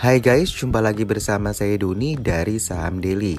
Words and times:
Hai 0.00 0.16
guys, 0.16 0.48
jumpa 0.48 0.80
lagi 0.80 1.04
bersama 1.04 1.52
saya 1.52 1.76
Doni 1.76 2.16
dari 2.16 2.56
Saham 2.56 3.04
Daily. 3.04 3.36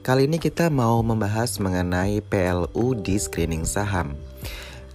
Kali 0.00 0.24
ini 0.24 0.40
kita 0.40 0.72
mau 0.72 1.04
membahas 1.04 1.60
mengenai 1.60 2.24
PLU 2.24 2.96
di 2.96 3.20
screening 3.20 3.68
saham. 3.68 4.16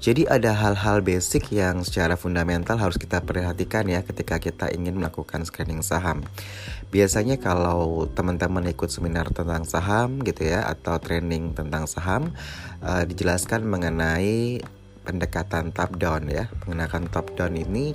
Jadi 0.01 0.25
ada 0.25 0.49
hal-hal 0.49 1.05
basic 1.05 1.53
yang 1.53 1.85
secara 1.85 2.17
fundamental 2.17 2.81
harus 2.81 2.97
kita 2.97 3.21
perhatikan 3.21 3.85
ya 3.85 4.01
ketika 4.01 4.41
kita 4.41 4.73
ingin 4.73 4.97
melakukan 4.97 5.45
screening 5.45 5.85
saham. 5.85 6.25
Biasanya 6.89 7.37
kalau 7.37 8.09
teman-teman 8.09 8.65
ikut 8.73 8.89
seminar 8.89 9.29
tentang 9.29 9.69
saham 9.69 10.25
gitu 10.25 10.41
ya 10.41 10.65
atau 10.65 10.97
training 10.97 11.53
tentang 11.53 11.85
saham 11.85 12.33
uh, 12.81 13.05
dijelaskan 13.05 13.61
mengenai 13.61 14.65
pendekatan 15.05 15.69
top 15.69 16.01
down 16.01 16.25
ya. 16.33 16.49
Menggunakan 16.65 17.13
top 17.13 17.37
down 17.37 17.53
ini 17.61 17.93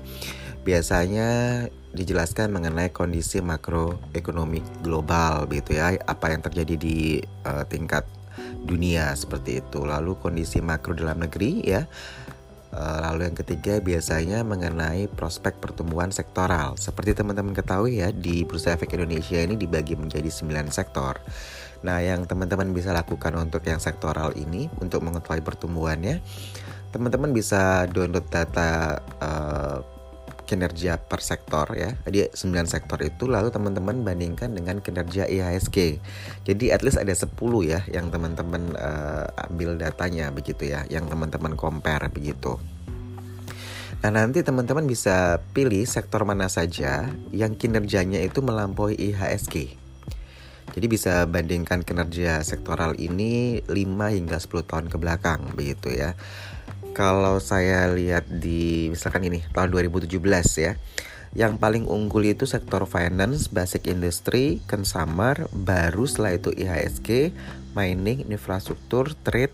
biasanya 0.63 1.67
dijelaskan 1.95 2.51
mengenai 2.51 2.91
kondisi 2.91 3.39
makroekonomi 3.39 4.61
global 4.83 5.47
gitu 5.49 5.79
ya, 5.79 5.95
apa 6.05 6.35
yang 6.35 6.43
terjadi 6.43 6.75
di 6.75 7.23
uh, 7.47 7.63
tingkat 7.65 8.05
dunia 8.67 9.15
seperti 9.15 9.63
itu. 9.63 9.87
Lalu 9.87 10.19
kondisi 10.19 10.59
makro 10.59 10.93
dalam 10.93 11.23
negeri 11.23 11.63
ya. 11.63 11.87
Eh, 12.75 12.99
lalu 13.07 13.31
yang 13.31 13.39
ketiga 13.39 13.79
biasanya 13.79 14.43
mengenai 14.43 15.07
prospek 15.07 15.63
pertumbuhan 15.63 16.11
sektoral. 16.11 16.75
Seperti 16.75 17.15
teman-teman 17.15 17.55
ketahui 17.55 18.03
ya, 18.03 18.11
di 18.11 18.43
Bursa 18.43 18.75
Efek 18.75 18.99
Indonesia 18.99 19.39
ini 19.39 19.55
dibagi 19.55 19.95
menjadi 19.95 20.27
9 20.27 20.75
sektor. 20.75 21.23
Nah, 21.87 22.03
yang 22.03 22.27
teman-teman 22.27 22.75
bisa 22.75 22.91
lakukan 22.91 23.31
untuk 23.39 23.63
yang 23.71 23.79
sektoral 23.79 24.35
ini 24.35 24.67
untuk 24.83 25.07
mengetahui 25.07 25.47
pertumbuhannya, 25.47 26.19
teman-teman 26.91 27.31
bisa 27.31 27.87
download 27.87 28.27
data 28.27 28.99
uh, 29.23 29.79
kinerja 30.55 31.03
per 31.03 31.19
sektor 31.19 31.67
ya. 31.75 31.99
Jadi 32.07 32.31
9 32.31 32.71
sektor 32.71 33.03
itu 33.03 33.27
lalu 33.27 33.51
teman-teman 33.51 34.07
bandingkan 34.07 34.55
dengan 34.55 34.79
kinerja 34.79 35.27
IHSG. 35.27 35.99
Jadi 36.47 36.71
at 36.71 36.87
least 36.87 37.03
ada 37.03 37.11
10 37.11 37.35
ya 37.67 37.83
yang 37.91 38.15
teman-teman 38.15 38.79
uh, 38.79 39.27
ambil 39.51 39.75
datanya 39.75 40.31
begitu 40.31 40.71
ya, 40.71 40.87
yang 40.87 41.11
teman-teman 41.11 41.59
compare 41.59 42.07
begitu. 42.15 42.63
Nah, 44.07 44.13
nanti 44.13 44.45
teman-teman 44.45 44.85
bisa 44.87 45.43
pilih 45.57 45.83
sektor 45.89 46.23
mana 46.29 46.47
saja 46.47 47.09
yang 47.35 47.57
kinerjanya 47.59 48.23
itu 48.23 48.45
melampaui 48.45 48.95
IHSG. 48.95 49.81
Jadi 50.75 50.87
bisa 50.91 51.25
bandingkan 51.25 51.87
kinerja 51.87 52.43
sektoral 52.45 52.99
ini 53.01 53.65
5 53.65 54.17
hingga 54.17 54.37
10 54.37 54.71
tahun 54.71 54.87
ke 54.93 54.97
belakang 54.99 55.55
begitu 55.55 55.93
ya 55.93 56.19
kalau 56.95 57.43
saya 57.43 57.91
lihat 57.91 58.31
di 58.31 58.89
misalkan 58.89 59.27
ini 59.27 59.43
tahun 59.51 59.75
2017 59.75 60.15
ya 60.63 60.79
yang 61.35 61.59
paling 61.59 61.91
unggul 61.91 62.23
itu 62.23 62.47
sektor 62.47 62.87
finance, 62.87 63.51
basic 63.51 63.91
industry, 63.91 64.63
consumer, 64.71 65.51
baru 65.51 66.07
setelah 66.07 66.39
itu 66.39 66.55
IHSG, 66.55 67.35
mining, 67.75 68.23
infrastruktur, 68.31 69.19
trade, 69.27 69.51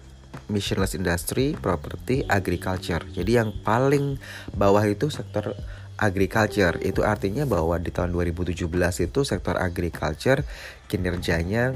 missionless 0.53 0.93
industry, 0.93 1.57
property, 1.57 2.21
agriculture. 2.29 3.01
Jadi 3.17 3.41
yang 3.41 3.57
paling 3.65 4.21
bawah 4.53 4.85
itu 4.85 5.09
sektor 5.09 5.57
agriculture. 5.97 6.77
Itu 6.85 7.01
artinya 7.01 7.49
bahwa 7.49 7.81
di 7.81 7.89
tahun 7.89 8.13
2017 8.13 8.69
itu 9.01 9.21
sektor 9.25 9.57
agriculture 9.57 10.45
kinerjanya 10.85 11.73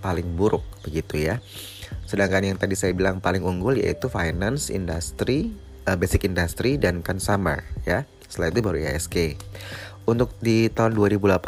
paling 0.00 0.38
buruk 0.38 0.64
begitu 0.82 1.30
ya. 1.30 1.42
Sedangkan 2.08 2.44
yang 2.44 2.58
tadi 2.60 2.74
saya 2.76 2.96
bilang 2.96 3.20
paling 3.20 3.44
unggul 3.44 3.76
yaitu 3.76 4.08
finance, 4.08 4.72
industry, 4.72 5.52
uh, 5.84 5.96
basic 5.96 6.24
industry 6.24 6.80
dan 6.80 7.04
consumer 7.04 7.64
ya. 7.84 8.04
Setelah 8.28 8.52
itu 8.52 8.60
baru 8.60 8.78
ISG. 8.80 9.16
Untuk 10.08 10.32
di 10.40 10.72
tahun 10.72 10.96
2018 10.96 11.44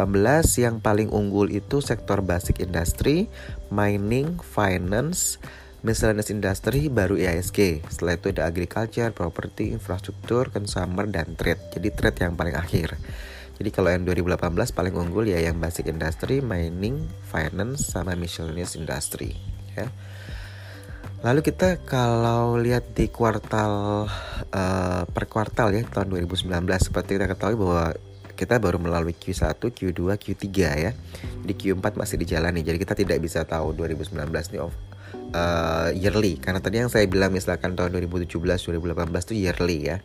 yang 0.60 0.84
paling 0.84 1.08
unggul 1.08 1.48
itu 1.48 1.80
sektor 1.80 2.20
basic 2.20 2.60
industry, 2.60 3.32
mining, 3.72 4.36
finance, 4.36 5.40
miscellaneous 5.80 6.28
industry 6.28 6.92
baru 6.92 7.16
ISG. 7.16 7.80
Setelah 7.88 8.20
itu 8.20 8.36
ada 8.36 8.44
agriculture, 8.52 9.16
property, 9.16 9.72
infrastruktur, 9.72 10.52
consumer 10.52 11.08
dan 11.08 11.32
trade. 11.40 11.72
Jadi 11.72 11.88
trade 11.88 12.18
yang 12.20 12.36
paling 12.36 12.52
akhir. 12.52 13.00
Jadi 13.60 13.76
kalau 13.76 13.92
yang 13.92 14.08
2018 14.08 14.56
paling 14.72 14.94
unggul 14.96 15.28
ya 15.28 15.36
yang 15.36 15.60
basic 15.60 15.92
industry, 15.92 16.40
mining, 16.40 17.04
finance 17.28 17.92
sama 17.92 18.16
miscellaneous 18.16 18.72
industry 18.72 19.36
ya. 19.76 19.92
Lalu 21.20 21.44
kita 21.44 21.84
kalau 21.84 22.56
lihat 22.56 22.96
di 22.96 23.12
kuartal 23.12 24.08
uh, 24.48 25.02
per 25.04 25.28
kuartal 25.28 25.76
ya 25.76 25.84
tahun 25.84 26.16
2019 26.16 26.48
seperti 26.80 27.20
kita 27.20 27.28
ketahui 27.28 27.60
bahwa 27.60 27.92
kita 28.32 28.56
baru 28.56 28.80
melalui 28.80 29.12
Q1, 29.12 29.60
Q2, 29.60 30.00
Q3 30.16 30.48
ya. 30.80 30.96
Jadi 31.44 31.52
Q4 31.52 32.00
masih 32.00 32.16
dijalani. 32.16 32.64
Jadi 32.64 32.80
kita 32.80 32.96
tidak 32.96 33.20
bisa 33.20 33.44
tahu 33.44 33.76
2019 33.76 34.16
ini 34.24 34.58
of 34.64 34.72
uh, 35.36 35.92
yearly 35.92 36.40
karena 36.40 36.64
tadi 36.64 36.80
yang 36.80 36.88
saya 36.88 37.04
bilang 37.04 37.36
misalkan 37.36 37.76
tahun 37.76 37.92
2017, 37.92 38.40
2018 38.40 39.28
itu 39.28 39.34
yearly 39.36 39.78
ya. 39.92 40.00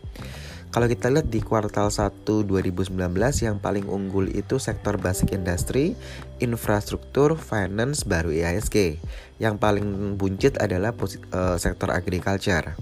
Kalau 0.75 0.91
kita 0.91 1.07
lihat 1.07 1.31
di 1.31 1.39
kuartal 1.39 1.87
1 1.87 2.27
2019 2.27 2.99
yang 3.47 3.63
paling 3.63 3.87
unggul 3.87 4.27
itu 4.27 4.59
sektor 4.59 4.99
basic 4.99 5.31
industry, 5.31 5.95
infrastruktur, 6.43 7.39
finance, 7.39 8.03
baru 8.03 8.35
IHSG. 8.35 8.99
Yang 9.39 9.55
paling 9.55 10.19
buncit 10.19 10.59
adalah 10.59 10.91
uh, 10.91 11.55
sektor 11.55 11.95
agriculture. 11.95 12.75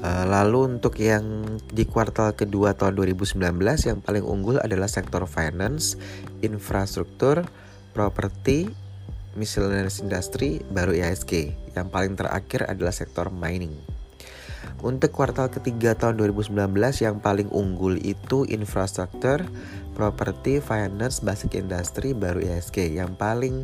Uh, 0.00 0.24
lalu 0.24 0.80
untuk 0.80 0.96
yang 0.96 1.44
di 1.76 1.84
kuartal 1.84 2.32
kedua 2.32 2.72
tahun 2.72 2.96
2019 2.96 3.36
yang 3.84 4.00
paling 4.00 4.24
unggul 4.24 4.64
adalah 4.64 4.88
sektor 4.88 5.28
finance, 5.28 6.00
infrastruktur, 6.40 7.44
properti, 7.92 8.72
miscellaneous 9.36 10.00
industry, 10.00 10.64
baru 10.72 10.96
IHSG. 10.96 11.52
Yang 11.76 11.86
paling 11.92 12.16
terakhir 12.16 12.64
adalah 12.64 12.96
sektor 12.96 13.28
mining. 13.28 13.99
Untuk 14.80 15.12
kuartal 15.12 15.52
ketiga 15.52 15.92
tahun 15.92 16.16
2019 16.16 16.56
yang 17.04 17.20
paling 17.20 17.52
unggul 17.52 18.00
itu 18.00 18.48
infrastruktur, 18.48 19.44
properti, 19.92 20.64
finance, 20.64 21.20
basic 21.20 21.52
industry, 21.52 22.16
baru 22.16 22.40
ISG. 22.40 22.88
Yang 22.88 23.12
paling 23.20 23.54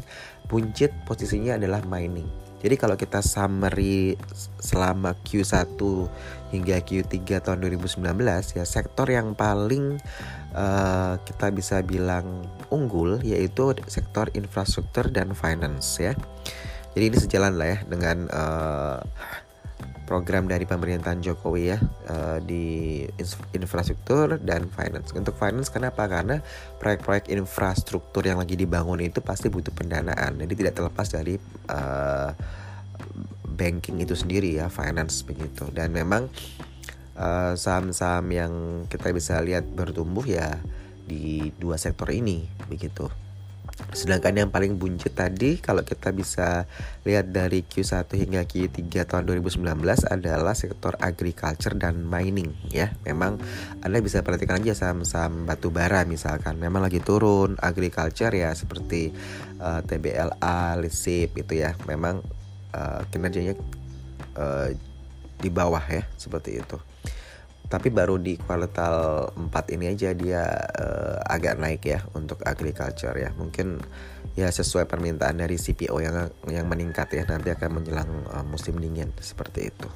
buncit 0.44 0.92
posisinya 1.08 1.56
adalah 1.56 1.80
mining. 1.88 2.28
Jadi 2.60 2.76
kalau 2.76 3.00
kita 3.00 3.24
summary 3.24 4.16
selama 4.60 5.16
Q1 5.24 5.80
hingga 6.52 6.76
Q3 6.84 7.16
tahun 7.40 7.58
2019 7.64 8.04
ya 8.56 8.64
sektor 8.64 9.06
yang 9.08 9.36
paling 9.36 10.00
uh, 10.56 11.14
kita 11.24 11.52
bisa 11.52 11.84
bilang 11.84 12.48
unggul 12.72 13.20
yaitu 13.22 13.76
sektor 13.88 14.28
infrastruktur 14.32 15.08
dan 15.08 15.36
finance 15.36 16.00
ya. 16.00 16.12
Jadi 16.96 17.04
ini 17.12 17.16
sejalan 17.20 17.54
lah 17.60 17.68
ya 17.76 17.78
dengan 17.84 18.24
uh, 18.32 18.98
program 20.06 20.46
dari 20.46 20.64
pemerintahan 20.64 21.18
Jokowi 21.18 21.62
ya 21.74 21.78
uh, 22.08 22.38
di 22.38 23.02
infrastruktur 23.52 24.38
dan 24.38 24.70
finance. 24.70 25.10
Untuk 25.12 25.34
finance 25.34 25.68
kenapa? 25.68 26.06
Karena 26.06 26.38
proyek-proyek 26.78 27.28
infrastruktur 27.34 28.22
yang 28.22 28.38
lagi 28.38 28.54
dibangun 28.54 29.02
itu 29.02 29.18
pasti 29.18 29.50
butuh 29.50 29.74
pendanaan. 29.74 30.38
Jadi 30.38 30.54
tidak 30.54 30.78
terlepas 30.78 31.10
dari 31.10 31.34
uh, 31.68 32.30
banking 33.56 33.98
itu 34.04 34.14
sendiri 34.14 34.62
ya, 34.62 34.70
finance 34.70 35.24
begitu. 35.24 35.64
Dan 35.72 35.96
memang 35.96 36.28
eh, 37.16 37.52
saham-saham 37.56 38.26
yang 38.28 38.52
kita 38.92 39.10
bisa 39.16 39.40
lihat 39.40 39.64
bertumbuh 39.64 40.28
ya 40.28 40.60
di 41.08 41.50
dua 41.56 41.80
sektor 41.80 42.12
ini 42.12 42.44
begitu. 42.68 43.08
Sedangkan 43.92 44.36
yang 44.36 44.50
paling 44.52 44.76
buncit 44.76 45.16
tadi 45.16 45.56
kalau 45.60 45.80
kita 45.80 46.12
bisa 46.12 46.68
lihat 47.04 47.32
dari 47.32 47.64
Q1 47.64 48.08
hingga 48.12 48.42
Q3 48.44 49.08
tahun 49.08 49.24
2019 49.28 49.62
adalah 50.08 50.52
sektor 50.52 50.96
agriculture 51.00 51.72
dan 51.76 52.04
mining 52.04 52.52
ya. 52.68 52.92
Memang 53.08 53.40
Anda 53.80 54.04
bisa 54.04 54.20
perhatikan 54.20 54.60
aja 54.60 54.76
saham-saham 54.76 55.48
batu 55.48 55.72
bara 55.72 56.04
misalkan 56.04 56.60
memang 56.60 56.84
lagi 56.84 57.00
turun 57.00 57.56
agriculture 57.60 58.32
ya 58.32 58.52
seperti 58.52 59.12
uh, 59.60 59.80
eh, 59.80 59.80
TBLA, 59.84 60.80
Lisip 60.80 61.36
itu 61.36 61.52
ya. 61.56 61.72
Memang 61.88 62.20
uh, 62.74 63.00
kinerjanya 63.08 63.54
uh, 64.36 64.72
di 65.36 65.48
bawah 65.52 65.84
ya 65.84 66.04
seperti 66.16 66.64
itu 66.64 66.80
tapi 67.66 67.90
baru 67.90 68.18
di 68.18 68.38
kuartal 68.38 69.30
4 69.34 69.74
ini 69.74 69.90
aja 69.90 70.14
dia 70.14 70.46
uh, 70.78 71.18
agak 71.26 71.58
naik 71.58 71.82
ya 71.82 72.00
untuk 72.14 72.42
agriculture 72.46 73.14
ya. 73.14 73.34
Mungkin 73.34 73.82
ya 74.38 74.52
sesuai 74.52 74.86
permintaan 74.86 75.40
dari 75.40 75.56
CPO 75.58 75.96
yang 75.98 76.30
yang 76.46 76.66
meningkat 76.68 77.10
ya 77.16 77.24
nanti 77.26 77.50
akan 77.50 77.82
menjelang 77.82 78.10
uh, 78.30 78.44
musim 78.46 78.76
dingin 78.78 79.10
seperti 79.18 79.72
itu 79.72 79.88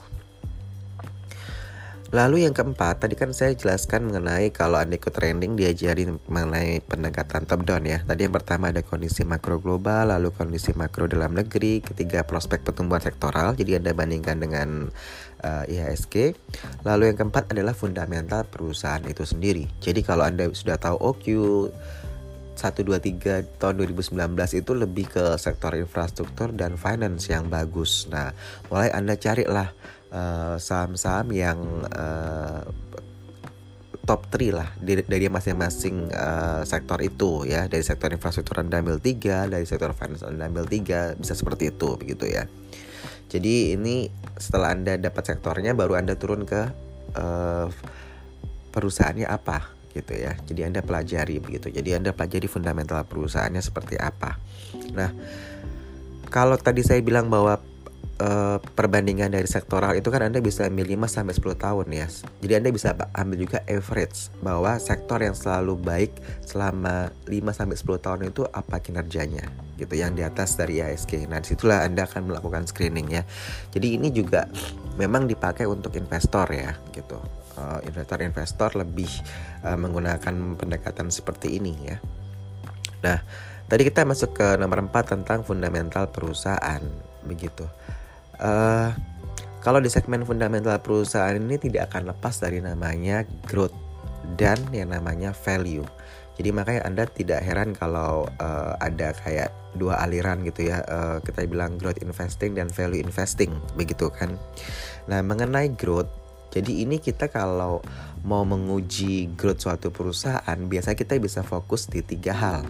Lalu 2.11 2.43
yang 2.43 2.51
keempat, 2.51 3.07
tadi 3.07 3.15
kan 3.15 3.31
saya 3.31 3.55
jelaskan 3.55 4.11
mengenai 4.11 4.51
kalau 4.51 4.83
Anda 4.83 4.99
ikut 4.99 5.15
trending 5.15 5.55
diajari 5.55 6.11
mengenai 6.27 6.83
pendekatan 6.83 7.47
top 7.47 7.63
down 7.63 7.87
ya. 7.87 8.03
Tadi 8.03 8.27
yang 8.27 8.35
pertama 8.35 8.75
ada 8.75 8.83
kondisi 8.83 9.23
makro 9.23 9.63
global, 9.63 10.11
lalu 10.11 10.35
kondisi 10.35 10.75
makro 10.75 11.07
dalam 11.07 11.39
negeri, 11.39 11.79
ketiga 11.79 12.27
prospek 12.27 12.67
pertumbuhan 12.67 12.99
sektoral. 12.99 13.55
Jadi 13.55 13.79
Anda 13.79 13.95
bandingkan 13.95 14.43
dengan 14.43 14.91
uh, 15.47 15.63
eh, 15.71 15.79
IHSG. 15.79 16.35
Lalu 16.83 17.15
yang 17.15 17.17
keempat 17.23 17.55
adalah 17.55 17.79
fundamental 17.79 18.43
perusahaan 18.43 19.07
itu 19.07 19.23
sendiri. 19.23 19.71
Jadi 19.79 20.03
kalau 20.03 20.27
Anda 20.27 20.51
sudah 20.51 20.83
tahu 20.83 20.99
OQ 20.99 21.25
123 22.59 23.63
tahun 23.63 23.75
2019 23.87 24.19
itu 24.59 24.73
lebih 24.75 25.07
ke 25.15 25.25
sektor 25.39 25.79
infrastruktur 25.79 26.51
dan 26.51 26.75
finance 26.75 27.31
yang 27.31 27.47
bagus. 27.47 28.11
Nah, 28.11 28.35
mulai 28.67 28.91
Anda 28.91 29.15
carilah 29.15 29.71
saham-saham 30.59 31.31
uh, 31.31 31.35
yang 31.35 31.59
uh, 31.95 32.67
top 34.11 34.27
3 34.27 34.51
lah 34.51 34.69
dari 34.83 35.31
masing-masing 35.31 36.11
uh, 36.11 36.67
sektor 36.67 36.99
itu 36.99 37.47
ya. 37.47 37.71
Dari 37.71 37.87
sektor 37.87 38.11
infrastruktur 38.11 38.59
Anda 38.59 38.83
ambil 38.83 38.99
3 38.99 39.47
dari 39.47 39.63
sektor 39.63 39.95
finance 39.95 40.27
Anda 40.27 40.51
ambil 40.51 40.67
3 40.67 41.15
bisa 41.15 41.35
seperti 41.39 41.71
itu 41.71 41.95
begitu 41.95 42.27
ya. 42.27 42.51
Jadi 43.31 43.79
ini 43.79 44.11
setelah 44.35 44.75
Anda 44.75 44.99
dapat 44.99 45.31
sektornya 45.31 45.79
baru 45.79 45.95
Anda 45.95 46.19
turun 46.19 46.43
ke 46.43 46.75
uh, 47.15 47.71
perusahaannya 48.75 49.31
apa 49.31 49.71
gitu 49.95 50.19
ya. 50.19 50.35
Jadi 50.43 50.67
Anda 50.67 50.83
pelajari 50.83 51.39
begitu. 51.39 51.71
Jadi 51.71 51.95
Anda 51.95 52.11
pelajari 52.11 52.51
fundamental 52.51 53.07
perusahaannya 53.07 53.63
seperti 53.63 53.95
apa. 53.95 54.43
Nah 54.91 55.15
kalau 56.35 56.59
tadi 56.59 56.83
saya 56.83 56.99
bilang 56.99 57.31
bahwa 57.31 57.63
uh, 58.21 58.59
perbandingan 58.77 59.33
dari 59.33 59.49
sektoral 59.49 59.97
itu 59.97 60.13
kan 60.13 60.29
Anda 60.29 60.45
bisa 60.45 60.69
ambil 60.69 60.87
5 60.87 61.09
sampai 61.09 61.35
10 61.35 61.57
tahun 61.57 61.87
ya. 61.89 62.07
Jadi 62.45 62.53
Anda 62.53 62.71
bisa 62.71 62.93
ambil 63.17 63.37
juga 63.41 63.59
average 63.65 64.31
bahwa 64.45 64.77
sektor 64.77 65.19
yang 65.25 65.35
selalu 65.35 65.75
baik 65.81 66.13
selama 66.45 67.11
5 67.27 67.57
sampai 67.57 67.77
10 67.77 68.05
tahun 68.05 68.21
itu 68.29 68.43
apa 68.53 68.77
kinerjanya 68.79 69.49
gitu 69.81 69.97
yang 69.97 70.13
di 70.13 70.21
atas 70.21 70.61
dari 70.61 70.85
IHSG. 70.85 71.25
Nah, 71.27 71.41
di 71.41 71.49
situlah 71.57 71.89
Anda 71.89 72.05
akan 72.05 72.29
melakukan 72.29 72.69
screening 72.69 73.09
ya. 73.09 73.23
Jadi 73.73 73.97
ini 73.97 74.13
juga 74.13 74.45
memang 75.01 75.25
dipakai 75.25 75.65
untuk 75.65 75.97
investor 75.97 76.47
ya 76.53 76.77
gitu. 76.93 77.17
Uh, 77.61 77.83
investor-investor 77.85 78.79
lebih 78.79 79.11
uh, 79.67 79.77
menggunakan 79.77 80.57
pendekatan 80.57 81.13
seperti 81.13 81.61
ini 81.61 81.73
ya. 81.83 81.97
Nah, 83.01 83.19
tadi 83.69 83.83
kita 83.85 84.05
masuk 84.05 84.37
ke 84.37 84.47
nomor 84.61 84.85
4 84.85 84.93
tentang 85.17 85.45
fundamental 85.45 86.09
perusahaan 86.13 86.81
begitu. 87.25 87.65
Uh, 88.41 88.91
kalau 89.61 89.79
di 89.79 89.93
segmen 89.93 90.25
fundamental 90.25 90.81
perusahaan 90.81 91.37
ini 91.37 91.61
tidak 91.61 91.93
akan 91.93 92.17
lepas 92.17 92.41
dari 92.41 92.65
namanya 92.65 93.29
growth 93.45 93.77
dan 94.41 94.57
yang 94.73 94.97
namanya 94.97 95.37
value. 95.37 95.85
Jadi 96.41 96.57
makanya 96.57 96.89
Anda 96.89 97.05
tidak 97.05 97.45
heran 97.45 97.77
kalau 97.77 98.25
uh, 98.41 98.73
ada 98.81 99.13
kayak 99.13 99.53
dua 99.77 100.01
aliran 100.01 100.41
gitu 100.49 100.73
ya. 100.73 100.81
Uh, 100.89 101.21
kita 101.21 101.45
bilang 101.45 101.77
growth 101.77 102.01
investing 102.01 102.57
dan 102.57 102.73
value 102.73 103.05
investing 103.05 103.53
begitu 103.77 104.09
kan. 104.09 104.41
Nah, 105.05 105.21
mengenai 105.21 105.77
growth 105.77 106.09
jadi 106.51 106.83
ini 106.83 106.99
kita 106.99 107.31
kalau 107.31 107.79
mau 108.27 108.43
menguji 108.43 109.31
growth 109.39 109.63
suatu 109.63 109.95
perusahaan, 109.95 110.59
biasa 110.59 110.99
kita 110.99 111.15
bisa 111.23 111.47
fokus 111.47 111.87
di 111.87 112.03
tiga 112.03 112.35
hal. 112.35 112.67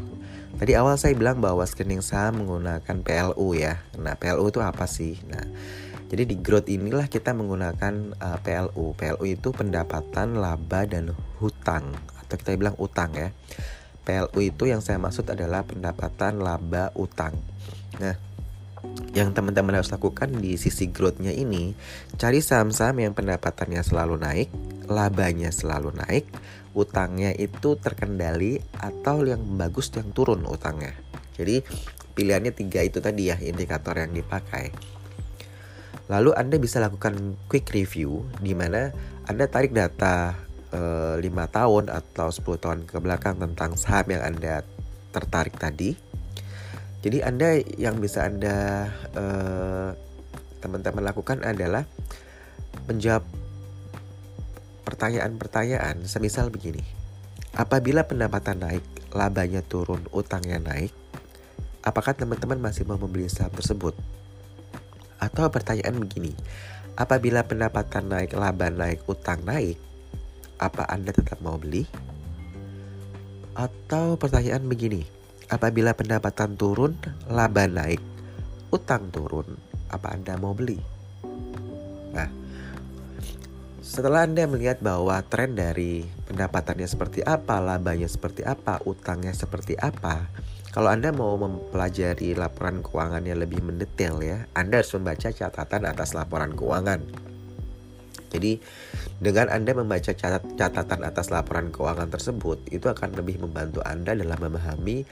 Tadi 0.57 0.73
awal 0.75 0.99
saya 0.99 1.15
bilang 1.15 1.39
bahwa 1.39 1.63
screening 1.63 2.03
saham 2.03 2.43
menggunakan 2.43 2.97
PLU 3.05 3.55
ya. 3.55 3.85
Nah, 4.01 4.19
PLU 4.19 4.51
itu 4.51 4.61
apa 4.65 4.89
sih? 4.91 5.21
Nah, 5.31 5.45
jadi 6.11 6.27
di 6.27 6.43
growth 6.43 6.67
inilah 6.67 7.07
kita 7.07 7.31
menggunakan 7.31 8.19
uh, 8.19 8.39
PLU. 8.43 8.99
PLU 8.99 9.25
itu 9.29 9.55
pendapatan 9.55 10.35
laba 10.43 10.83
dan 10.91 11.15
hutang 11.39 11.95
atau 12.19 12.35
kita 12.35 12.59
bilang 12.59 12.75
utang 12.83 13.15
ya. 13.15 13.31
PLU 14.03 14.43
itu 14.43 14.67
yang 14.67 14.83
saya 14.83 14.99
maksud 14.99 15.29
adalah 15.31 15.63
pendapatan 15.63 16.43
laba 16.43 16.91
utang. 16.99 17.39
Nah, 18.03 18.19
yang 19.15 19.31
teman-teman 19.31 19.79
harus 19.79 19.93
lakukan 19.93 20.31
di 20.35 20.59
sisi 20.59 20.91
growth-nya 20.91 21.31
ini, 21.31 21.75
cari 22.17 22.43
saham-saham 22.43 22.99
yang 23.03 23.13
pendapatannya 23.15 23.83
selalu 23.83 24.17
naik, 24.19 24.49
labanya 24.91 25.55
selalu 25.55 25.95
naik, 25.95 26.27
utangnya 26.75 27.31
itu 27.35 27.79
terkendali 27.79 28.59
atau 28.77 29.23
yang 29.23 29.41
bagus 29.55 29.95
yang 29.95 30.11
turun 30.11 30.43
utangnya. 30.45 30.93
Jadi 31.39 31.63
pilihannya 32.19 32.53
tiga 32.53 32.83
itu 32.83 32.99
tadi 32.99 33.31
ya 33.31 33.39
indikator 33.39 33.97
yang 33.97 34.13
dipakai. 34.13 34.75
Lalu 36.11 36.35
Anda 36.35 36.59
bisa 36.59 36.83
lakukan 36.83 37.39
quick 37.47 37.71
review 37.71 38.27
di 38.43 38.51
mana 38.53 38.91
Anda 39.31 39.47
tarik 39.47 39.71
data 39.71 40.35
e, 40.75 40.81
eh, 41.23 41.23
5 41.23 41.57
tahun 41.57 41.85
atau 41.87 42.29
10 42.35 42.59
tahun 42.59 42.81
ke 42.83 42.99
belakang 42.99 43.39
tentang 43.39 43.79
saham 43.79 44.11
yang 44.11 44.27
Anda 44.27 44.67
tertarik 45.15 45.55
tadi. 45.55 45.95
Jadi 47.01 47.23
Anda 47.23 47.63
yang 47.79 48.03
bisa 48.03 48.27
Anda 48.27 48.91
eh, 49.15 49.91
teman-teman 50.61 51.07
lakukan 51.07 51.47
adalah 51.47 51.87
menjawab 52.91 53.25
pertanyaan-pertanyaan 55.01 56.05
semisal 56.05 56.53
begini. 56.53 56.85
Apabila 57.57 58.05
pendapatan 58.05 58.61
naik, 58.61 58.85
labanya 59.17 59.65
turun, 59.65 60.05
utangnya 60.13 60.61
naik, 60.61 60.93
apakah 61.81 62.13
teman-teman 62.13 62.61
masih 62.61 62.85
mau 62.85 63.01
membeli 63.01 63.25
saham 63.33 63.49
tersebut? 63.57 63.97
Atau 65.17 65.49
pertanyaan 65.49 65.97
begini, 66.05 66.37
apabila 67.01 67.41
pendapatan 67.49 68.13
naik, 68.13 68.37
laba 68.37 68.69
naik, 68.69 69.01
utang 69.09 69.41
naik, 69.41 69.81
apa 70.61 70.85
Anda 70.85 71.17
tetap 71.17 71.41
mau 71.41 71.57
beli? 71.57 71.89
Atau 73.57 74.21
pertanyaan 74.21 74.69
begini, 74.69 75.09
apabila 75.49 75.97
pendapatan 75.97 76.61
turun, 76.61 76.93
laba 77.25 77.65
naik, 77.65 78.05
utang 78.69 79.09
turun, 79.09 79.49
apa 79.89 80.13
Anda 80.13 80.37
mau 80.37 80.53
beli? 80.53 80.90
Setelah 83.91 84.23
Anda 84.23 84.47
melihat 84.47 84.79
bahwa 84.79 85.19
tren 85.27 85.59
dari 85.59 86.07
pendapatannya 86.31 86.87
seperti 86.87 87.27
apa, 87.27 87.59
labanya 87.59 88.07
seperti 88.07 88.47
apa, 88.47 88.79
utangnya 88.87 89.35
seperti 89.35 89.75
apa, 89.75 90.31
kalau 90.71 90.95
Anda 90.95 91.11
mau 91.11 91.35
mempelajari 91.35 92.39
laporan 92.39 92.87
keuangannya 92.87 93.35
lebih 93.35 93.67
mendetail 93.67 94.23
ya, 94.23 94.47
Anda 94.55 94.79
harus 94.79 94.95
membaca 94.95 95.35
catatan 95.35 95.83
atas 95.91 96.15
laporan 96.15 96.55
keuangan. 96.55 97.03
Jadi 98.31 98.63
dengan 99.19 99.51
Anda 99.51 99.75
membaca 99.75 100.15
catat 100.15 100.47
catatan 100.55 101.03
atas 101.03 101.35
laporan 101.35 101.75
keuangan 101.75 102.15
tersebut, 102.15 102.63
itu 102.71 102.87
akan 102.87 103.19
lebih 103.19 103.43
membantu 103.43 103.83
Anda 103.83 104.15
dalam 104.15 104.39
memahami 104.39 105.03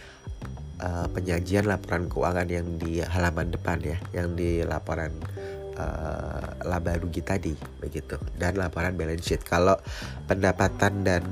uh, 0.79 1.11
penyajian 1.11 1.67
laporan 1.67 2.07
keuangan 2.07 2.47
yang 2.47 2.79
di 2.79 3.03
halaman 3.03 3.51
depan 3.51 3.83
ya, 3.83 3.99
yang 4.15 4.39
di 4.39 4.63
laporan 4.63 5.19
uh, 5.79 6.67
laba 6.67 6.99
rugi 6.99 7.23
tadi 7.23 7.55
begitu 7.79 8.19
dan 8.37 8.59
laporan 8.59 8.99
balance 8.99 9.25
sheet. 9.25 9.47
Kalau 9.47 9.79
pendapatan 10.27 11.07
dan 11.07 11.23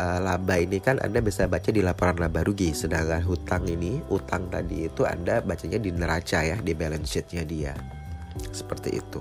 uh, 0.00 0.18
laba 0.18 0.58
ini 0.58 0.80
kan 0.80 0.98
Anda 1.04 1.20
bisa 1.20 1.46
baca 1.46 1.68
di 1.68 1.84
laporan 1.84 2.16
laba 2.16 2.42
rugi, 2.42 2.72
sedangkan 2.72 3.22
hutang 3.22 3.68
ini, 3.68 4.00
utang 4.08 4.48
tadi 4.48 4.88
itu 4.88 5.04
Anda 5.04 5.44
bacanya 5.44 5.78
di 5.78 5.90
neraca 5.92 6.40
ya, 6.42 6.56
di 6.58 6.72
balance 6.72 7.12
sheetnya 7.12 7.44
dia. 7.44 7.72
Seperti 8.50 8.96
itu. 8.96 9.20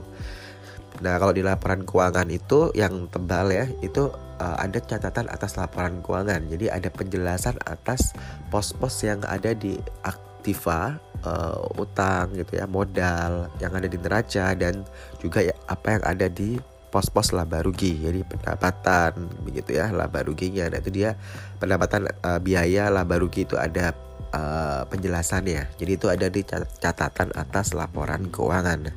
Nah, 1.01 1.17
kalau 1.17 1.34
di 1.34 1.41
laporan 1.41 1.81
keuangan 1.81 2.29
itu 2.29 2.69
yang 2.77 3.10
tebal 3.10 3.50
ya, 3.50 3.65
itu 3.81 4.13
uh, 4.38 4.57
ada 4.62 4.77
catatan 4.77 5.25
atas 5.34 5.57
laporan 5.57 6.00
keuangan. 6.05 6.45
Jadi 6.45 6.69
ada 6.69 6.93
penjelasan 6.93 7.57
atas 7.65 8.13
pos-pos 8.53 9.01
yang 9.01 9.19
ada 9.25 9.57
di 9.57 9.81
aktiva 10.05 11.01
uh, 11.25 11.57
utang 11.77 12.33
gitu 12.37 12.57
ya 12.57 12.65
modal 12.65 13.49
yang 13.61 13.73
ada 13.73 13.87
di 13.87 13.97
neraca 13.97 14.53
dan 14.57 14.85
juga 15.21 15.45
ya, 15.45 15.55
apa 15.69 15.97
yang 15.99 16.03
ada 16.05 16.27
di 16.27 16.57
pos-pos 16.91 17.31
laba 17.31 17.63
rugi 17.63 18.03
jadi 18.03 18.19
pendapatan 18.27 19.31
begitu 19.47 19.79
ya 19.79 19.89
laba 19.95 20.27
ruginya. 20.27 20.67
Nah 20.67 20.83
itu 20.83 20.91
dia 20.91 21.15
pendapatan 21.57 22.11
uh, 22.21 22.39
biaya 22.43 22.91
laba 22.91 23.15
rugi 23.15 23.47
itu 23.47 23.55
ada 23.55 23.95
uh, 24.35 24.83
penjelasannya. 24.91 25.71
Jadi 25.79 25.91
itu 25.95 26.11
ada 26.11 26.27
di 26.27 26.43
catatan 26.83 27.31
atas 27.31 27.71
laporan 27.71 28.27
keuangan. 28.27 28.91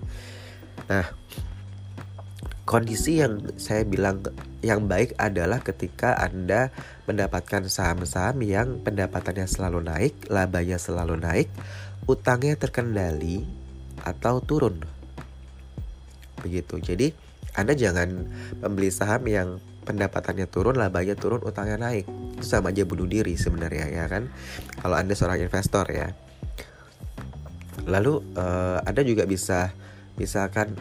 Nah 0.91 1.07
kondisi 2.65 3.21
yang 3.23 3.55
saya 3.61 3.85
bilang 3.87 4.25
yang 4.65 4.89
baik 4.89 5.15
adalah 5.21 5.61
ketika 5.61 6.17
Anda 6.17 6.73
mendapatkan 7.05 7.69
saham-saham 7.69 8.41
yang 8.41 8.81
pendapatannya 8.81 9.45
selalu 9.45 9.85
naik, 9.85 10.15
labanya 10.33 10.81
selalu 10.81 11.21
naik, 11.21 11.49
utangnya 12.05 12.57
terkendali 12.57 13.45
atau 14.05 14.41
turun. 14.45 14.81
Begitu. 16.45 16.81
Jadi, 16.81 17.07
Anda 17.57 17.73
jangan 17.73 18.29
membeli 18.61 18.91
saham 18.91 19.25
yang 19.31 19.63
pendapatannya 19.85 20.49
turun, 20.49 20.81
labanya 20.81 21.15
turun, 21.15 21.45
utangnya 21.45 21.77
naik. 21.79 22.09
Itu 22.41 22.45
sama 22.45 22.73
aja 22.73 22.83
bunuh 22.89 23.07
diri 23.07 23.37
sebenarnya 23.37 23.87
ya 23.93 24.05
kan. 24.09 24.33
Kalau 24.81 24.97
Anda 24.97 25.13
seorang 25.13 25.45
investor 25.45 25.87
ya. 25.93 26.09
Lalu 27.85 28.25
uh, 28.35 28.81
Anda 28.83 29.05
juga 29.05 29.29
bisa 29.29 29.71
misalkan 30.17 30.75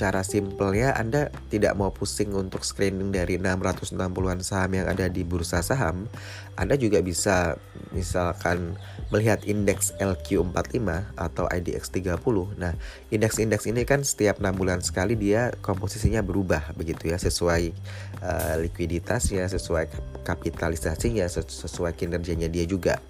cara 0.00 0.24
simpelnya 0.24 0.96
Anda 0.96 1.28
tidak 1.52 1.76
mau 1.76 1.92
pusing 1.92 2.32
untuk 2.32 2.64
screening 2.64 3.12
dari 3.12 3.36
660-an 3.36 4.40
saham 4.40 4.72
yang 4.72 4.88
ada 4.88 5.12
di 5.12 5.20
bursa 5.28 5.60
saham, 5.60 6.08
Anda 6.56 6.80
juga 6.80 7.04
bisa 7.04 7.60
misalkan 7.92 8.80
melihat 9.12 9.44
indeks 9.44 9.92
LQ45 10.00 10.88
atau 11.20 11.44
IDX 11.52 11.92
30. 11.92 12.16
Nah, 12.56 12.72
indeks-indeks 13.12 13.68
ini 13.68 13.84
kan 13.84 14.00
setiap 14.00 14.40
6 14.40 14.48
bulan 14.56 14.80
sekali 14.80 15.20
dia 15.20 15.52
komposisinya 15.60 16.24
berubah 16.24 16.72
begitu 16.72 17.12
ya 17.12 17.20
sesuai 17.20 17.76
uh, 18.24 18.56
likuiditasnya, 18.64 19.44
sesuai 19.52 19.92
kapitalisasinya, 20.24 21.28
sesuai 21.28 21.92
kinerjanya 21.92 22.48
dia 22.48 22.64
juga. 22.64 23.04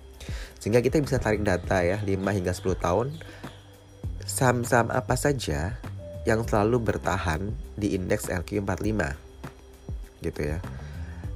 Sehingga 0.58 0.82
kita 0.82 0.98
bisa 0.98 1.22
tarik 1.22 1.46
data 1.46 1.86
ya 1.86 2.02
5 2.02 2.18
hingga 2.34 2.50
10 2.50 2.82
tahun 2.82 3.06
saham-saham 4.30 4.94
apa 4.94 5.18
saja 5.18 5.74
yang 6.28 6.44
selalu 6.44 6.82
bertahan 6.82 7.52
di 7.76 7.96
indeks 7.96 8.28
LQ45 8.28 9.16
gitu 10.20 10.40
ya. 10.44 10.58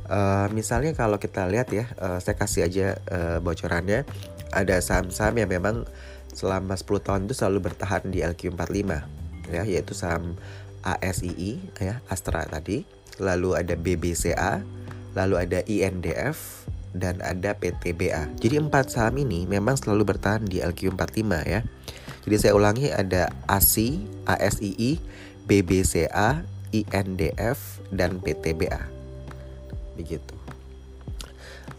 Uh, 0.05 0.53
misalnya 0.53 0.93
kalau 0.93 1.17
kita 1.17 1.49
lihat 1.49 1.73
ya, 1.73 1.89
uh, 1.97 2.21
saya 2.21 2.37
kasih 2.37 2.69
aja 2.69 2.87
uh, 3.09 3.39
bocorannya, 3.41 4.05
ada 4.53 4.77
saham-saham 4.77 5.41
yang 5.41 5.49
memang 5.49 5.89
selama 6.37 6.77
10 6.77 7.01
tahun 7.01 7.21
itu 7.25 7.35
selalu 7.41 7.73
bertahan 7.73 8.13
di 8.13 8.21
LQ45 8.21 8.91
ya, 9.49 9.63
yaitu 9.65 9.97
saham 9.97 10.37
ASII 10.85 11.57
ya, 11.81 12.05
Astra 12.13 12.45
tadi, 12.45 12.85
lalu 13.17 13.57
ada 13.57 13.73
BBCA, 13.81 14.61
lalu 15.17 15.35
ada 15.41 15.65
INDF 15.65 16.69
dan 16.93 17.25
ada 17.25 17.57
PTBA. 17.57 18.29
Jadi 18.37 18.61
empat 18.61 18.93
saham 18.93 19.17
ini 19.19 19.49
memang 19.49 19.75
selalu 19.81 20.15
bertahan 20.15 20.45
di 20.45 20.61
LQ45 20.61 21.25
ya. 21.49 21.65
Jadi 22.25 22.37
saya 22.41 22.53
ulangi 22.57 22.89
ada 22.89 23.29
ASI, 23.45 24.01
ASII, 24.25 24.97
BBCA, 25.45 26.41
INDF, 26.73 27.85
dan 27.93 28.19
PTBA. 28.19 28.81
Begitu. 29.95 30.44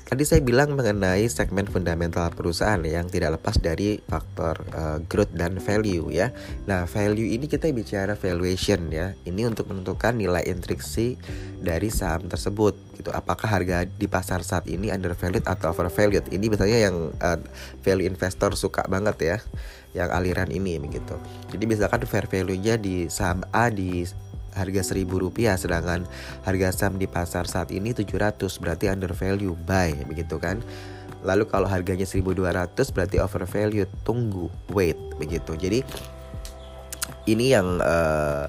Tadi 0.05 0.21
saya 0.21 0.37
bilang 0.45 0.77
mengenai 0.77 1.25
segmen 1.25 1.65
fundamental 1.65 2.29
perusahaan 2.29 2.77
yang 2.85 3.09
tidak 3.09 3.41
lepas 3.41 3.57
dari 3.57 3.97
faktor 4.05 4.61
uh, 4.77 5.01
growth 5.01 5.33
dan 5.33 5.57
value 5.57 6.13
ya. 6.13 6.29
Nah, 6.69 6.85
value 6.85 7.33
ini 7.33 7.49
kita 7.49 7.65
bicara 7.73 8.13
valuation 8.13 8.93
ya. 8.93 9.17
Ini 9.25 9.49
untuk 9.49 9.65
menentukan 9.73 10.13
nilai 10.13 10.45
intriksi 10.45 11.17
dari 11.57 11.89
saham 11.89 12.29
tersebut 12.29 12.77
gitu. 13.01 13.09
Apakah 13.09 13.49
harga 13.49 13.89
di 13.89 14.05
pasar 14.05 14.45
saat 14.45 14.69
ini 14.69 14.93
undervalued 14.93 15.41
atau 15.41 15.73
overvalued? 15.73 16.29
Ini 16.29 16.45
biasanya 16.53 16.79
yang 16.85 17.09
uh, 17.17 17.41
value 17.81 18.05
investor 18.05 18.53
suka 18.53 18.85
banget 18.85 19.17
ya 19.17 19.37
yang 19.97 20.13
aliran 20.13 20.53
ini 20.53 20.77
begitu. 20.77 21.17
Jadi 21.49 21.65
misalkan 21.65 22.05
fair 22.05 22.29
value-nya 22.29 22.77
di 22.77 23.09
saham 23.09 23.41
A 23.49 23.73
di 23.73 24.05
harga 24.55 24.81
seribu 24.81 25.19
rupiah 25.19 25.59
sedangkan 25.59 26.07
harga 26.47 26.71
saham 26.71 26.95
di 26.95 27.05
pasar 27.05 27.45
saat 27.45 27.69
ini 27.75 27.91
700 27.91 28.39
berarti 28.57 28.87
under 28.87 29.11
value 29.11 29.53
buy 29.53 29.91
begitu 30.07 30.39
kan. 30.39 30.63
Lalu 31.25 31.49
kalau 31.49 31.67
harganya 31.67 32.05
1200 32.07 32.71
berarti 32.95 33.17
over 33.19 33.43
value 33.43 33.85
tunggu 34.07 34.47
wait 34.71 34.97
begitu. 35.19 35.57
Jadi 35.57 35.83
ini 37.27 37.51
yang 37.51 37.81
uh, 37.81 38.45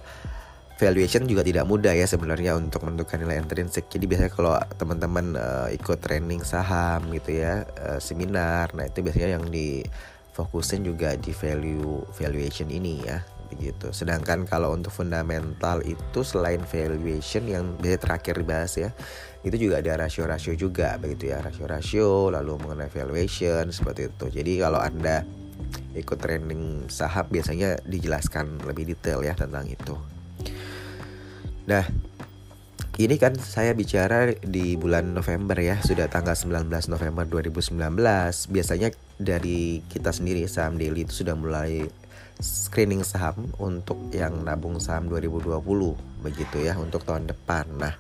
valuation 0.77 1.25
juga 1.25 1.41
tidak 1.41 1.65
mudah 1.65 1.97
ya 1.97 2.05
sebenarnya 2.05 2.53
untuk 2.55 2.85
menentukan 2.85 3.17
nilai 3.25 3.41
intrinsik. 3.41 3.89
Jadi 3.89 4.05
biasanya 4.05 4.33
kalau 4.33 4.53
teman-teman 4.77 5.35
uh, 5.35 5.69
ikut 5.73 5.99
training 6.05 6.45
saham 6.45 7.09
gitu 7.17 7.41
ya, 7.41 7.65
uh, 7.81 7.97
seminar, 7.97 8.77
nah 8.77 8.85
itu 8.85 9.01
biasanya 9.01 9.41
yang 9.41 9.45
di 9.49 9.81
fokusin 10.37 10.85
juga 10.85 11.17
di 11.17 11.33
value 11.33 12.05
valuation 12.13 12.69
ini 12.69 13.01
ya 13.09 13.25
begitu. 13.49 13.91
Sedangkan 13.95 14.45
kalau 14.45 14.75
untuk 14.75 14.91
fundamental 14.93 15.81
itu 15.87 16.21
selain 16.27 16.63
valuation 16.67 17.47
yang 17.47 17.65
biasa 17.79 17.99
terakhir 18.03 18.35
dibahas 18.43 18.73
ya, 18.77 18.91
itu 19.47 19.57
juga 19.69 19.79
ada 19.81 20.07
rasio-rasio 20.07 20.59
juga 20.59 20.99
begitu 20.99 21.31
ya, 21.31 21.39
rasio-rasio 21.41 22.35
lalu 22.35 22.59
mengenai 22.59 22.91
valuation 22.91 23.71
seperti 23.71 24.11
itu. 24.11 24.27
Jadi 24.31 24.53
kalau 24.59 24.83
Anda 24.83 25.23
ikut 25.97 26.19
training 26.21 26.93
saham 26.93 27.27
biasanya 27.33 27.81
dijelaskan 27.87 28.67
lebih 28.69 28.93
detail 28.93 29.25
ya 29.25 29.33
tentang 29.33 29.65
itu. 29.71 29.97
Nah, 31.67 31.83
ini 32.97 33.17
kan 33.21 33.37
saya 33.37 33.77
bicara 33.77 34.33
di 34.41 34.77
bulan 34.81 35.13
November 35.13 35.57
ya, 35.61 35.77
sudah 35.85 36.09
tanggal 36.09 36.33
19 36.33 36.69
November 36.89 37.25
2019. 37.29 37.77
Biasanya 38.49 38.89
dari 39.21 39.85
kita 39.89 40.17
sendiri 40.17 40.49
saham 40.49 40.81
daily 40.81 41.05
itu 41.05 41.25
sudah 41.25 41.37
mulai 41.37 41.89
screening 42.41 43.03
saham 43.03 43.49
untuk 43.57 43.97
yang 44.13 44.45
nabung 44.45 44.77
saham 44.77 45.09
2020 45.09 45.57
begitu 46.23 46.57
ya 46.61 46.77
untuk 46.77 47.03
tahun 47.03 47.29
depan. 47.31 47.65
Nah, 47.77 47.95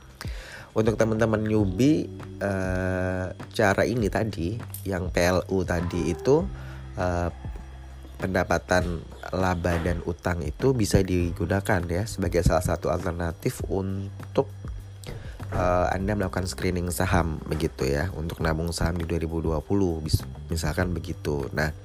untuk 0.77 1.01
teman-teman 1.01 1.41
newbie 1.41 2.09
eh, 2.41 3.27
cara 3.33 3.83
ini 3.89 4.13
tadi 4.13 4.61
yang 4.85 5.09
PLU 5.09 5.65
tadi 5.65 6.13
itu 6.13 6.45
eh, 7.01 7.31
pendapatan 8.17 9.05
laba 9.33 9.77
dan 9.81 10.01
utang 10.09 10.41
itu 10.41 10.73
bisa 10.73 11.05
digunakan 11.05 11.81
ya 11.85 12.09
sebagai 12.09 12.41
salah 12.41 12.65
satu 12.65 12.89
alternatif 12.89 13.61
untuk 13.69 14.49
uh, 15.53 15.93
Anda 15.93 16.17
melakukan 16.17 16.49
screening 16.49 16.89
saham 16.89 17.39
begitu 17.45 17.85
ya 17.85 18.09
untuk 18.17 18.41
nabung 18.41 18.73
saham 18.73 18.97
di 18.97 19.05
2020 19.05 19.61
misalkan 20.49 20.97
begitu. 20.97 21.47
Nah, 21.53 21.77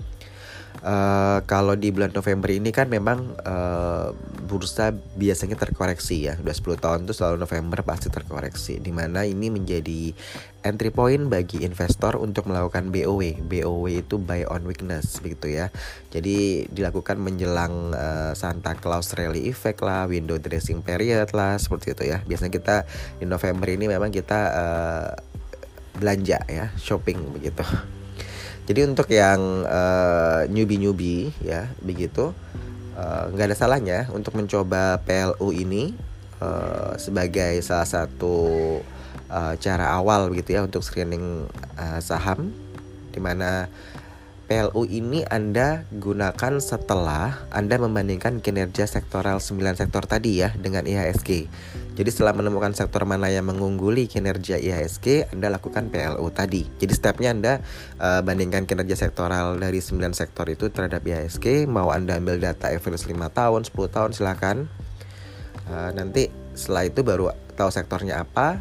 Uh, 0.82 1.46
kalau 1.46 1.78
di 1.78 1.94
bulan 1.94 2.10
November 2.10 2.50
ini 2.50 2.74
kan 2.74 2.90
memang 2.90 3.38
uh, 3.46 4.18
bursa 4.50 4.90
biasanya 5.14 5.54
terkoreksi 5.54 6.26
ya. 6.26 6.34
Udah 6.42 6.58
10 6.58 6.82
tahun 6.82 7.00
tuh 7.06 7.14
selalu 7.14 7.46
November 7.46 7.86
pasti 7.86 8.10
terkoreksi. 8.10 8.82
Di 8.82 8.90
mana 8.90 9.22
ini 9.22 9.54
menjadi 9.54 10.10
entry 10.66 10.90
point 10.90 11.30
bagi 11.30 11.62
investor 11.62 12.18
untuk 12.18 12.50
melakukan 12.50 12.90
BOW. 12.90 13.46
BOW 13.46 13.86
itu 13.94 14.18
buy 14.18 14.42
on 14.50 14.66
weakness 14.66 15.22
begitu 15.22 15.54
ya. 15.54 15.70
Jadi 16.10 16.66
dilakukan 16.74 17.22
menjelang 17.22 17.94
uh, 17.94 18.34
Santa 18.34 18.74
Claus 18.74 19.14
rally 19.14 19.54
effect 19.54 19.86
lah, 19.86 20.10
window 20.10 20.42
dressing 20.42 20.82
period 20.82 21.30
lah 21.38 21.62
seperti 21.62 21.94
itu 21.94 22.04
ya. 22.10 22.26
Biasanya 22.26 22.52
kita 22.58 22.76
di 23.22 23.30
November 23.30 23.70
ini 23.70 23.86
memang 23.86 24.10
kita 24.10 24.40
uh, 24.50 25.10
belanja 26.02 26.42
ya, 26.50 26.74
shopping 26.82 27.38
begitu. 27.38 27.62
Jadi 28.72 28.88
untuk 28.88 29.12
yang 29.12 29.68
uh, 29.68 30.48
newbie-newbie 30.48 31.36
ya 31.44 31.68
begitu 31.84 32.32
eh, 32.96 33.24
nggak 33.36 33.44
uh, 33.44 33.50
ada 33.52 33.58
salahnya 33.60 34.08
untuk 34.16 34.32
mencoba 34.32 34.96
PLU 35.04 35.52
ini 35.52 35.92
uh, 36.40 36.96
sebagai 36.96 37.60
salah 37.68 37.84
satu 37.84 38.80
uh, 39.28 39.60
cara 39.60 39.92
awal 39.92 40.32
begitu 40.32 40.56
ya 40.56 40.64
untuk 40.64 40.88
screening 40.88 41.52
uh, 41.76 42.00
saham 42.00 42.48
di 43.12 43.20
mana 43.20 43.68
PLU 44.52 44.84
ini 44.84 45.24
Anda 45.32 45.88
gunakan 45.96 46.60
setelah 46.60 47.48
Anda 47.56 47.80
membandingkan 47.80 48.44
kinerja 48.44 48.84
sektoral 48.84 49.40
9 49.40 49.80
sektor 49.80 50.04
tadi 50.04 50.44
ya 50.44 50.52
dengan 50.52 50.84
IHSG. 50.84 51.48
Jadi 51.96 52.10
setelah 52.12 52.36
menemukan 52.36 52.76
sektor 52.76 53.08
mana 53.08 53.32
yang 53.32 53.48
mengungguli 53.48 54.12
kinerja 54.12 54.60
IHSG, 54.60 55.32
Anda 55.32 55.56
lakukan 55.56 55.88
PLU 55.88 56.28
tadi. 56.36 56.68
Jadi 56.68 56.92
stepnya 56.92 57.32
Anda 57.32 57.64
uh, 57.96 58.20
bandingkan 58.28 58.68
kinerja 58.68 59.00
sektoral 59.00 59.56
dari 59.56 59.80
9 59.80 59.96
sektor 60.12 60.44
itu 60.52 60.68
terhadap 60.68 61.00
IHSG, 61.00 61.64
mau 61.72 61.88
Anda 61.88 62.20
ambil 62.20 62.44
data 62.44 62.76
average 62.76 63.08
5 63.08 63.16
tahun, 63.32 63.62
10 63.64 63.72
tahun 63.72 64.12
silakan. 64.12 64.68
Uh, 65.72 65.96
nanti 65.96 66.28
setelah 66.60 66.92
itu 66.92 67.00
baru 67.08 67.32
tahu 67.56 67.72
sektornya 67.72 68.28
apa, 68.28 68.60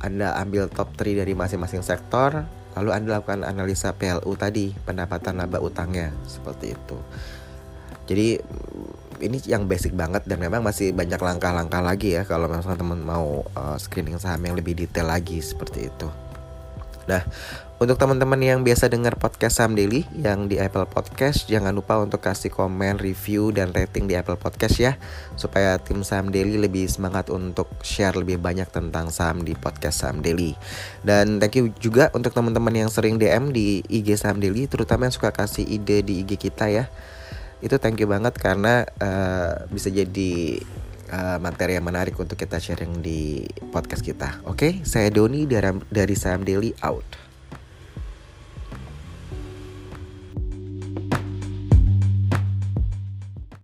Anda 0.00 0.32
ambil 0.40 0.72
top 0.72 0.96
3 0.96 1.28
dari 1.28 1.36
masing-masing 1.36 1.84
sektor, 1.84 2.48
Lalu 2.78 2.90
Anda 2.94 3.18
lakukan 3.18 3.42
analisa 3.42 3.90
PLU 3.90 4.38
tadi, 4.38 4.70
pendapatan 4.86 5.42
laba 5.42 5.58
utangnya 5.58 6.14
seperti 6.30 6.78
itu. 6.78 6.96
Jadi 8.06 8.38
ini 9.18 9.36
yang 9.50 9.66
basic 9.66 9.92
banget 9.98 10.22
dan 10.30 10.38
memang 10.38 10.62
masih 10.62 10.94
banyak 10.94 11.18
langkah-langkah 11.18 11.82
lagi 11.82 12.14
ya 12.14 12.22
kalau 12.22 12.46
misalnya 12.46 12.78
teman 12.78 13.02
mau 13.02 13.42
uh, 13.58 13.74
screening 13.74 14.16
saham 14.22 14.38
yang 14.46 14.54
lebih 14.54 14.78
detail 14.78 15.10
lagi 15.10 15.42
seperti 15.42 15.90
itu. 15.90 16.08
Nah, 17.10 17.26
untuk 17.78 17.94
teman-teman 17.94 18.42
yang 18.42 18.66
biasa 18.66 18.90
dengar 18.90 19.14
podcast 19.14 19.62
Sam 19.62 19.78
Daily 19.78 20.02
yang 20.18 20.50
di 20.50 20.58
Apple 20.58 20.90
Podcast, 20.90 21.46
jangan 21.46 21.70
lupa 21.70 21.94
untuk 22.02 22.18
kasih 22.18 22.50
komen, 22.50 22.98
review, 22.98 23.54
dan 23.54 23.70
rating 23.70 24.10
di 24.10 24.18
Apple 24.18 24.34
Podcast 24.34 24.82
ya, 24.82 24.98
supaya 25.38 25.78
tim 25.78 26.02
Sam 26.02 26.34
Daily 26.34 26.58
lebih 26.58 26.90
semangat 26.90 27.30
untuk 27.30 27.70
share 27.86 28.18
lebih 28.18 28.42
banyak 28.42 28.66
tentang 28.74 29.14
saham 29.14 29.46
di 29.46 29.54
podcast 29.54 30.02
Sam 30.02 30.26
Daily. 30.26 30.58
Dan 31.06 31.38
thank 31.38 31.54
you 31.54 31.70
juga 31.78 32.10
untuk 32.18 32.34
teman-teman 32.34 32.74
yang 32.74 32.90
sering 32.90 33.14
DM 33.14 33.54
di 33.54 33.86
IG 33.86 34.18
Sam 34.18 34.42
Daily, 34.42 34.66
terutama 34.66 35.06
yang 35.06 35.14
suka 35.14 35.30
kasih 35.30 35.62
ide 35.62 36.02
di 36.02 36.26
IG 36.26 36.34
kita 36.34 36.66
ya. 36.66 36.90
Itu 37.62 37.78
thank 37.78 38.02
you 38.02 38.10
banget 38.10 38.34
karena 38.42 38.90
uh, 38.98 39.70
bisa 39.70 39.86
jadi 39.86 40.58
uh, 41.14 41.38
materi 41.38 41.78
yang 41.78 41.86
menarik 41.86 42.18
untuk 42.18 42.34
kita 42.34 42.58
sharing 42.58 43.06
di 43.06 43.46
podcast 43.70 44.02
kita. 44.02 44.42
Oke, 44.50 44.58
okay? 44.58 44.72
saya 44.82 45.14
Doni 45.14 45.46
dari 45.46 45.78
dari 45.94 46.18
Sam 46.18 46.42
Daily 46.42 46.74
out. 46.82 47.27